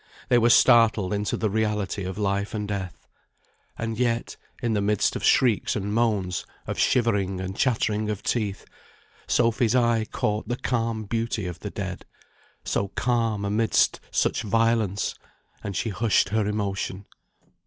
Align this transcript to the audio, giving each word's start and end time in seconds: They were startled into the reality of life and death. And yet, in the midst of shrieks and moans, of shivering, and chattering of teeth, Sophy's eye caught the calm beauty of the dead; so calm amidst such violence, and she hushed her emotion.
They 0.29 0.39
were 0.39 0.49
startled 0.49 1.13
into 1.13 1.37
the 1.37 1.51
reality 1.51 2.05
of 2.05 2.17
life 2.17 2.55
and 2.55 2.67
death. 2.67 3.07
And 3.77 3.99
yet, 3.99 4.35
in 4.59 4.73
the 4.73 4.81
midst 4.81 5.15
of 5.15 5.23
shrieks 5.23 5.75
and 5.75 5.93
moans, 5.93 6.43
of 6.65 6.79
shivering, 6.79 7.39
and 7.39 7.55
chattering 7.55 8.09
of 8.09 8.23
teeth, 8.23 8.65
Sophy's 9.27 9.75
eye 9.75 10.05
caught 10.11 10.47
the 10.47 10.57
calm 10.57 11.03
beauty 11.03 11.45
of 11.45 11.59
the 11.59 11.69
dead; 11.69 12.03
so 12.65 12.87
calm 12.87 13.45
amidst 13.45 13.99
such 14.09 14.41
violence, 14.41 15.13
and 15.63 15.75
she 15.77 15.89
hushed 15.91 16.29
her 16.29 16.47
emotion. 16.47 17.05